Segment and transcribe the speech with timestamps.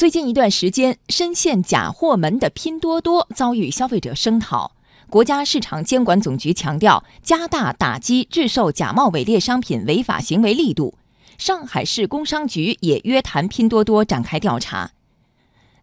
[0.00, 4.72] 最近一段时间，深陷假货门的拼多多遭遇消费者声讨。
[5.10, 10.96] 国家市场监管总局强调，加大打击制售假冒伪劣商品违法行为力度。
[11.36, 14.92] 上海市工商局也约谈拼多多展开调查。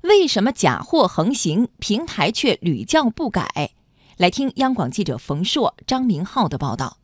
[0.01, 3.70] 为什么假货横行，平台却屡教不改？
[4.18, 6.97] 来听央广记者冯硕、张明浩的报道。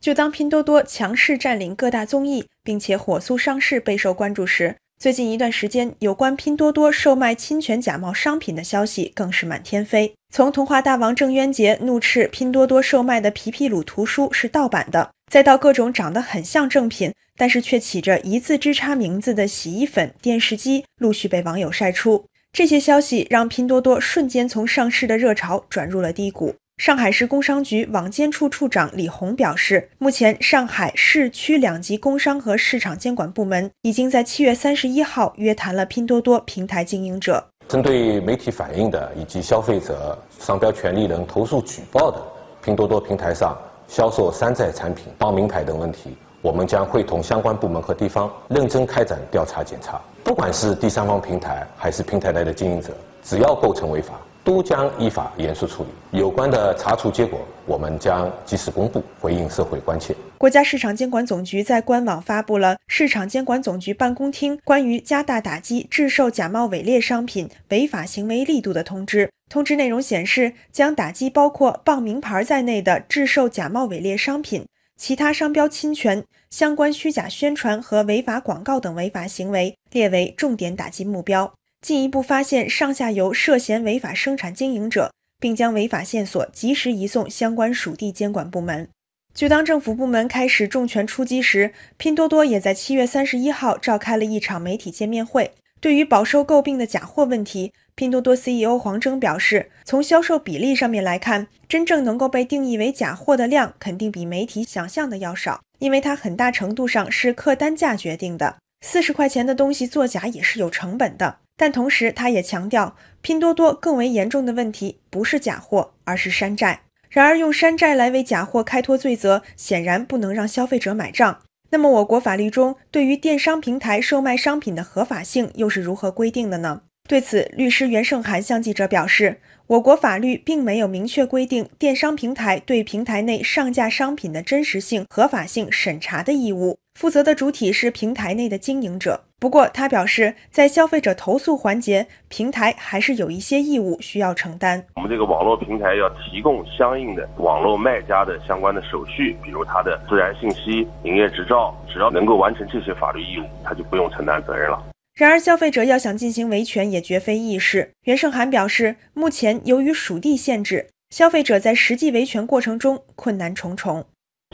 [0.00, 10.14] 就当拼多多强势占领各大综艺，并且火速上市备受关注时，最近一段时间，有关拼多多售卖侵权假冒商品的消息更是满天飞。
[10.32, 22.24] 从童话大王郑渊洁怒斥拼多多售卖的皮皮鲁图书是盗版的，再到各种长得很像正品，但是却起着一字之差名字的洗衣粉、电视机，陆续被网友晒出。
[22.50, 26.54] 这些消息让拼多多瞬间从上市的热潮转入了低谷。
[26.78, 37.42] 上海市工商局网监处处长李红表示，目前上海市区两级工商和市场监管部门已经在七月三十一号约谈了拼多多平台经营者。
[37.66, 42.22] 针对媒体反映的以及消费者、商标权利人投诉举报的
[42.62, 43.56] 拼多多平台上
[43.88, 49.98] 销售山寨产品、报名牌等问题，我们将会同相关部门和地方认真开展调查检查。
[50.22, 54.20] 不管是第三方平台还是平台内的经营者，只要构成违法。
[54.46, 60.14] 都将依法严肃处理有关的查处结果，我们将及时公布，回应社会关切。
[60.38, 69.26] 国家市场监管总局在官网发布了《市场监管总局办公厅关于加大打击制售假冒伪劣商品违法行为力度的通知》。
[69.50, 74.64] 通知内容显示，将打击包括傍名牌在内的制售假冒伪劣商品、
[74.96, 81.52] 其他商标侵权、相关虚假宣传和违法广告等违法行为，列为重点打击目标。
[81.86, 88.88] 进一步发现上下游涉嫌违法生产经营者，并将违法线索及时移送相关属地监管部门。
[89.32, 95.52] 就当政府部门开始重拳出击时，拼多多也在七月三十一号召开了一场媒体见面会。
[95.80, 108.56] 对于饱受诟病的假货问题，拼多多 CEO 黄峥表示，从销售比例上面来看，真正能够被定义为假货的量肯定比媒体想象的要少，因为它很大程度上是客单价决定的。
[108.80, 111.38] 四十块钱的东西作假也是有成本的。
[111.58, 116.82] 但同时，他也强调，拼多多更为严重的问题不是假货，而是山寨。
[117.08, 121.40] 然而，用山寨来为假货开脱罪责，显然不能让消费者买账。
[121.70, 126.82] 那么，我国法律中对于电商平台售卖商品的合法性又是如何规定的呢？
[127.08, 136.78] 对此，律师袁胜涵向记者表示，我国法律并没有明确规定电商平台对平台内上架商品的真实性、合法性审查的义务。
[136.98, 139.22] 负责的主体是平台内的经营者。
[139.38, 144.82] 不过，他表示，在消费者投诉环节，平台还是有一些义务需要承担。
[144.94, 154.82] 我们这个网络平台要提供相应的网络卖家的相关的手续，比如他的自然信息、营业执照，只要能够完成这些法律义务，他就不用承担责任了。
[155.16, 157.90] 然而，消费者要想进行维权，也绝非易事。
[158.02, 164.04] 袁胜寒表示，目前由于属地限制，消费者在实际维权过程中困难重重。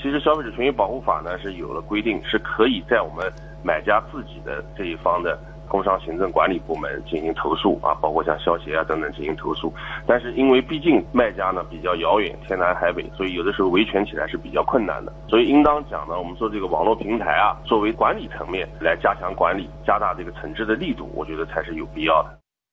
[0.00, 3.28] 其实，消费者权益保护法呢是有了规定，是可以在我们
[3.64, 5.36] 买家自己的这一方的
[5.72, 9.72] 工商行政管理部门进行投诉啊，包括像消协啊等等进行投诉。
[10.06, 15.10] 但是，因为毕竟卖家呢比较遥远，天南海北，所以有的时候维权起来是比较困难的。
[15.30, 22.41] 所以，应当讲呢，我们说这个网络平台啊，作为管理层面来加强管理，加大这个惩治的力度，我觉得才是有必要的。